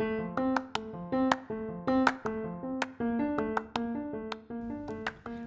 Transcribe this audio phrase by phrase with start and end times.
[0.00, 0.10] Hola,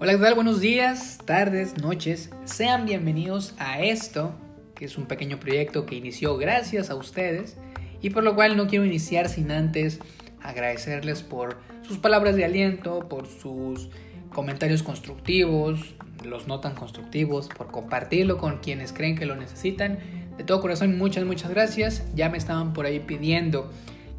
[0.00, 0.34] ¿qué tal?
[0.34, 2.30] Buenos días, tardes, noches.
[2.44, 4.34] Sean bienvenidos a esto,
[4.74, 7.56] que es un pequeño proyecto que inició gracias a ustedes
[8.00, 10.00] y por lo cual no quiero iniciar sin antes
[10.40, 13.90] agradecerles por sus palabras de aliento, por sus
[14.34, 20.00] comentarios constructivos, los no tan constructivos, por compartirlo con quienes creen que lo necesitan.
[20.36, 22.02] De todo corazón, muchas, muchas gracias.
[22.16, 23.70] Ya me estaban por ahí pidiendo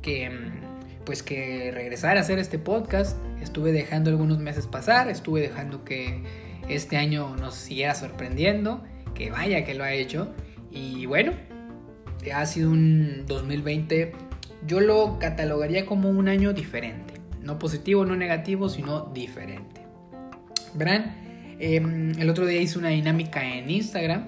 [0.04, 0.30] que
[1.06, 3.18] pues que regresara a hacer este podcast.
[3.42, 6.22] Estuve dejando algunos meses pasar, estuve dejando que
[6.70, 8.84] este año nos siguiera sorprendiendo,
[9.16, 10.34] que vaya que lo ha hecho.
[10.72, 11.34] Y bueno,
[12.34, 14.14] ha sido un 2020,
[14.66, 17.16] yo lo catalogaría como un año diferente.
[17.42, 19.82] No positivo, no negativo, sino diferente.
[20.74, 21.16] Verán,
[21.60, 24.28] em, el otro día hice una dinámica en Instagram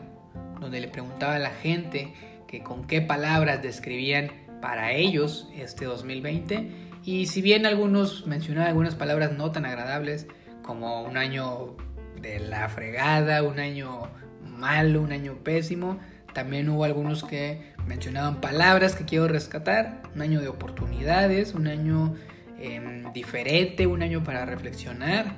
[0.60, 2.14] donde le preguntaba a la gente
[2.48, 6.72] que con qué palabras describían para ellos este 2020.
[7.04, 10.26] Y si bien algunos mencionaban algunas palabras no tan agradables,
[10.64, 11.78] como un año
[12.20, 14.10] de la fregada, un año
[14.44, 16.00] malo, un año pésimo,
[16.34, 22.16] también hubo algunos que mencionaban palabras que quiero rescatar, un año de oportunidades, un año
[22.58, 25.36] em, diferente, un año para reflexionar,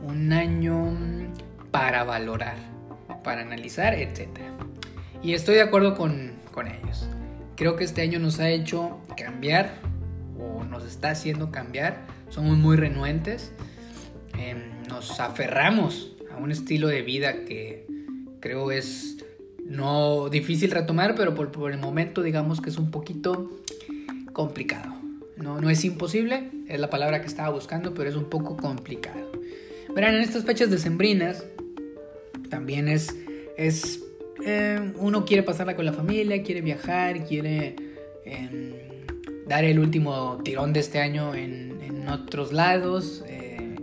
[0.00, 0.96] un año
[1.72, 2.54] para valorar,
[3.24, 4.28] para analizar, etc.
[5.24, 7.08] Y estoy de acuerdo con, con ellos.
[7.60, 9.74] Creo que este año nos ha hecho cambiar
[10.38, 12.06] o nos está haciendo cambiar.
[12.30, 13.52] Somos muy renuentes.
[14.38, 17.86] Em, nos aferramos a un estilo de vida que
[18.40, 19.18] creo es
[19.62, 23.60] no difícil retomar, pero por, el momento digamos que es un poquito
[24.32, 24.94] complicado.
[25.36, 29.32] No, no es imposible, es la palabra que estaba buscando, pero es un poco complicado.
[29.94, 31.44] Verán, en estas fechas decembrinas
[32.48, 33.14] también es,
[33.58, 34.02] es
[34.44, 37.76] eh, uno quiere pasarla con la familia, quiere viajar, quiere
[38.24, 38.72] em,
[39.46, 41.70] dar el último tirón de este año en,
[42.08, 43.76] otros lados eh,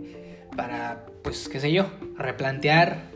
[0.54, 3.10] para, pues, qué sé yo, replantear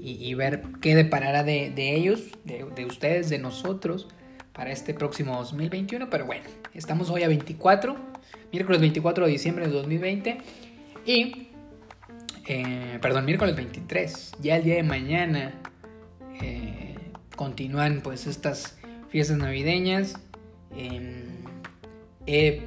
[0.00, 4.08] y, ver qué deparará de, ellos, de, de, ustedes, de nosotros
[4.52, 6.10] para este próximo 2021.
[6.10, 6.42] Pero bueno,
[6.74, 7.94] estamos hoy a 24,
[8.52, 10.38] miércoles 24 de diciembre de 2020
[11.04, 11.48] y,
[12.48, 15.52] eh, perdón, miércoles 23, ya el día de mañana
[17.36, 18.76] continúan pues estas
[19.08, 20.14] fiestas navideñas.
[20.74, 21.36] Em,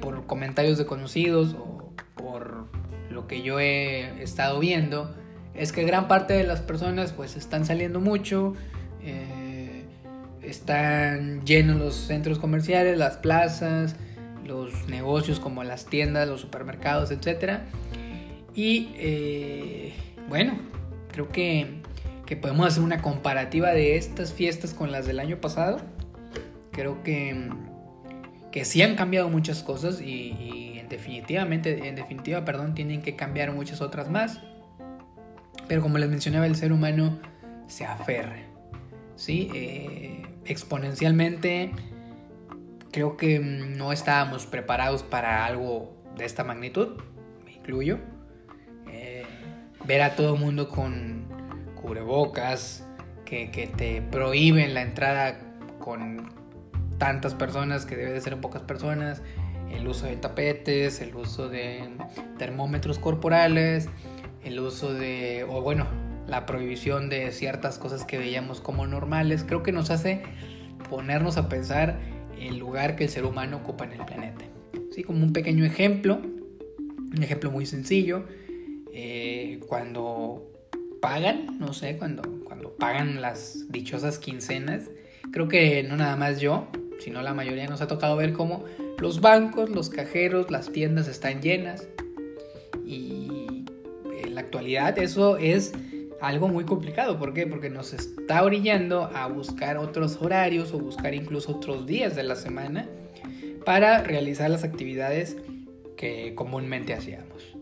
[0.00, 2.66] por comentarios de conocidos o por
[3.10, 5.14] lo que yo he estado viendo,
[5.54, 8.54] es que gran parte de las personas pues están saliendo mucho,
[9.02, 9.84] eh,
[10.42, 13.96] están llenos los centros comerciales, las plazas,
[14.46, 17.60] los negocios como las tiendas, los supermercados, etc.
[18.54, 19.94] Y eh,
[20.28, 20.58] bueno,
[21.12, 21.79] creo que
[22.30, 25.80] que podemos hacer una comparativa de estas fiestas con las del año pasado.
[26.70, 27.50] Creo que,
[28.52, 33.50] que sí han cambiado muchas cosas y, en definitivamente, en definitiva, perdón, tienen que cambiar
[33.50, 34.40] muchas otras más.
[35.66, 37.18] Pero como les mencionaba, el ser humano
[37.66, 38.38] se aferra,
[39.16, 39.50] ¿sí?
[39.52, 41.72] Eh, exponencialmente
[42.92, 46.90] creo que no estábamos preparados para algo de esta magnitud,
[47.44, 47.98] me incluyo.
[48.88, 49.24] Eh,
[49.84, 51.19] ver a todo mundo con
[51.80, 52.86] cubrebocas,
[53.24, 55.38] que, que te prohíben la entrada
[55.78, 56.32] con
[56.98, 59.22] tantas personas que debe de ser en pocas personas,
[59.72, 61.88] el uso de tapetes, el uso de
[62.38, 63.88] termómetros corporales,
[64.44, 65.86] el uso de, o bueno,
[66.26, 70.22] la prohibición de ciertas cosas que veíamos como normales, creo que nos hace
[70.88, 71.98] ponernos a pensar
[72.40, 74.44] el lugar que el ser humano ocupa en el planeta.
[74.92, 75.02] ¿Sí?
[75.02, 76.20] Como un pequeño ejemplo,
[76.78, 78.24] un ejemplo muy sencillo,
[78.92, 80.49] eh, cuando
[81.00, 84.90] pagan, no sé, cuando, cuando pagan las dichosas quincenas,
[85.32, 86.68] creo que no nada más yo,
[86.98, 88.64] sino la mayoría nos ha tocado ver cómo
[88.98, 91.88] los bancos, los cajeros, las tiendas están llenas.
[92.86, 93.64] Y
[94.22, 95.72] en la actualidad eso es
[96.20, 97.18] algo muy complicado.
[97.18, 97.46] ¿Por qué?
[97.46, 102.36] Porque nos está orillando a buscar otros horarios o buscar incluso otros días de la
[102.36, 102.88] semana
[103.64, 105.36] para realizar las actividades
[105.96, 107.56] que comúnmente hacíamos.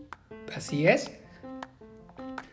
[0.53, 1.18] Así es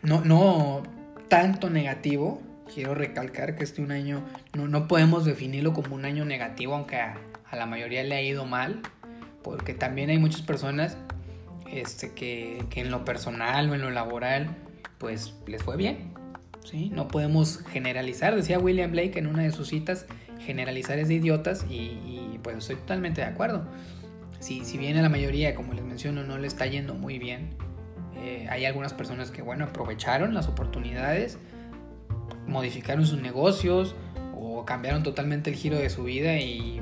[0.02, 0.82] no, no
[1.28, 2.42] tanto negativo.
[2.72, 6.96] Quiero recalcar que este un año no, no podemos definirlo como un año negativo, aunque
[6.96, 7.16] a,
[7.52, 8.82] la mayoría le ha ido mal,
[9.42, 10.96] porque también hay muchas personas
[11.70, 14.48] este, que, que, en lo personal o en lo laboral,
[14.98, 16.12] pues les fue bien.
[16.64, 16.90] ¿sí?
[16.90, 20.06] No podemos generalizar, decía William Blake en una de sus citas,
[20.40, 23.64] generalizar es de idiotas y, y pues estoy totalmente de acuerdo.
[24.40, 27.50] Si, si bien a la mayoría, como les menciono, no le está yendo muy bien,
[28.16, 31.38] eh, hay algunas personas que, bueno, aprovecharon las oportunidades,
[32.46, 33.94] modificaron sus negocios
[34.34, 36.80] o cambiaron totalmente el giro de su vida y,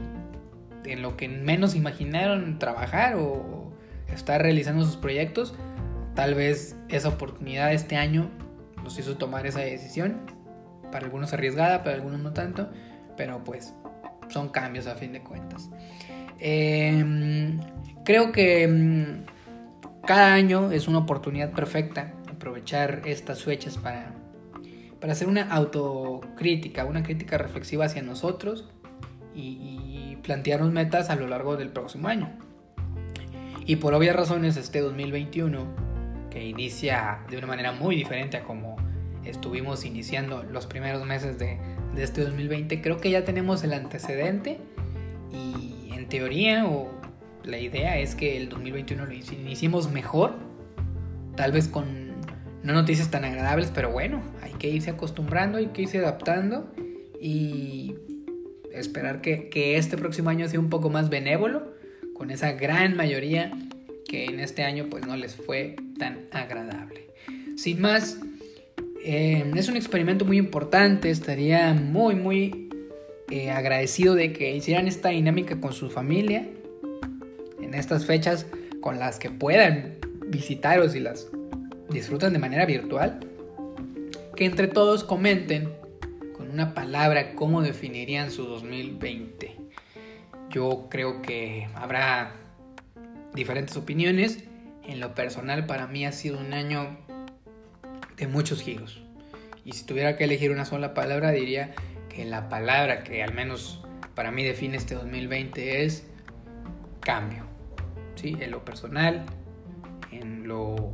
[0.85, 3.73] en lo que menos imaginaron trabajar o
[4.09, 5.55] estar realizando sus proyectos,
[6.15, 8.31] tal vez esa oportunidad este año
[8.83, 10.21] los hizo tomar esa decisión.
[10.93, 12.71] Para algunos arriesgada, para algunos no tanto,
[13.17, 13.75] pero pues
[14.29, 15.71] son cambios a fin de cuentas.
[16.39, 17.59] Em,
[18.05, 19.25] creo que em,
[20.05, 24.12] cada año es una oportunidad perfecta aprovechar estas fechas para,
[25.01, 28.69] para hacer una autocrítica, una crítica reflexiva hacia nosotros
[29.35, 32.31] y, y plantearnos metas a lo largo del próximo año.
[33.67, 35.67] Y por obvias razones este 2021,
[36.31, 38.77] que inicia de una manera muy diferente a como
[39.25, 41.59] estuvimos iniciando los primeros meses de,
[41.95, 44.59] de este 2020, creo que ya tenemos el antecedente
[45.33, 46.91] y en teoría o
[47.44, 50.35] la idea es que el 2021 lo iniciemos mejor,
[51.37, 52.14] tal vez con
[52.62, 56.73] no noticias tan agradables, pero bueno, hay que irse acostumbrando, hay que irse adaptando
[57.20, 57.94] y
[58.73, 61.75] esperar que, este próximo año sea un poco más benévolo
[62.14, 63.52] con esa gran mayoría
[64.08, 67.08] que en este año pues no les fue tan agradable.
[67.56, 68.19] Sin más,
[69.05, 72.70] eh, es un experimento muy importante, estaría muy muy
[73.31, 76.49] eh, agradecido de que hicieran esta dinámica con su familia
[77.75, 78.47] estas fechas
[78.81, 81.29] con las que puedan visitaros y las
[81.91, 83.21] disfrutan de manera virtual.
[84.37, 85.73] Que entre todos comenten
[86.37, 89.56] con una palabra cómo definirían su 2020.
[90.50, 92.35] Yo creo que habrá
[93.35, 94.44] diferentes opiniones.
[94.87, 96.99] En lo personal para mí ha sido un año
[98.17, 99.00] de muchos giros.
[99.65, 101.75] Y si tuviera que elegir una sola palabra diría
[102.09, 103.82] que la palabra que al menos
[104.15, 106.06] para mí define este 2020 es
[107.00, 107.54] cambio.
[108.14, 108.37] ¿Sí?
[108.40, 109.25] En lo personal,
[110.11, 110.93] en lo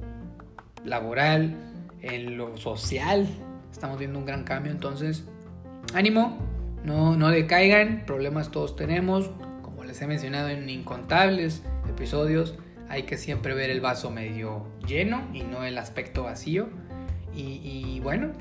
[0.85, 1.55] laboral,
[2.03, 3.27] en lo social.
[3.71, 5.25] Estamos viendo un gran cambio, entonces
[5.95, 6.39] ánimo,
[6.85, 9.31] no, no decaigan, problemas todos tenemos,
[9.63, 12.57] como les he mencionado en incontables episodios,
[12.91, 16.69] hay que siempre ver el vaso medio lleno y no el aspecto vacío.
[17.33, 18.33] Y, bueno,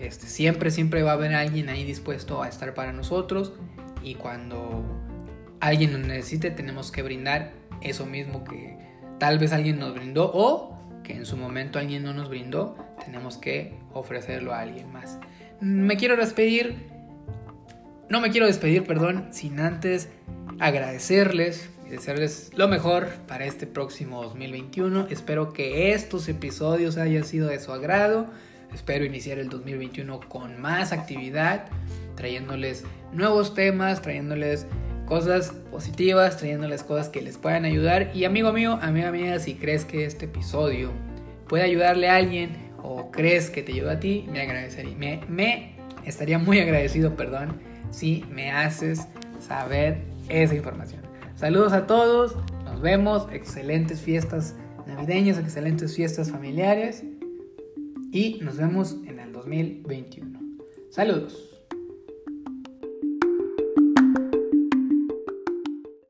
[0.00, 3.52] este, siempre, siempre va a haber alguien ahí dispuesto a estar para nosotros.
[4.02, 4.84] Y cuando
[5.60, 7.52] alguien nos necesite, tenemos que brindar
[7.82, 8.78] eso mismo que
[9.18, 13.38] tal vez alguien nos brindó o que en su momento alguien no nos brindó, tenemos
[13.38, 15.18] que ofrecerlo a alguien más.
[15.60, 16.86] Me quiero despedir,
[18.08, 20.08] no me quiero despedir, perdón, sin antes
[20.60, 25.06] agradecerles y desearles lo mejor para este próximo 2021.
[25.10, 28.26] Espero que estos episodios hayan sido de su agrado.
[28.74, 31.66] Espero iniciar el 2021 con más actividad,
[32.16, 34.66] trayéndoles nuevos temas, trayéndoles
[35.08, 38.10] cosas positivas, trayéndoles cosas que les puedan ayudar.
[38.14, 40.92] Y amigo mío, amiga mía, si crees que este episodio
[41.48, 45.76] puede ayudarle a alguien o crees que te ayuda a ti, me agradecería, me, me
[46.04, 47.60] estaría muy agradecido, perdón,
[47.90, 49.08] si me haces
[49.40, 51.02] saber esa información.
[51.34, 54.54] Saludos a todos, nos vemos, excelentes fiestas
[54.86, 57.02] navideñas, excelentes fiestas familiares
[58.12, 60.38] y nos vemos en el 2021.
[60.90, 61.47] Saludos.